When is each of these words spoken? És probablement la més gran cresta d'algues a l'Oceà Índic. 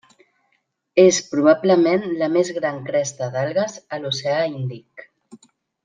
És 1.03 1.19
probablement 1.33 2.07
la 2.23 2.29
més 2.37 2.49
gran 2.57 2.81
cresta 2.89 3.29
d'algues 3.37 3.77
a 3.95 4.01
l'Oceà 4.03 4.41
Índic. 4.59 5.07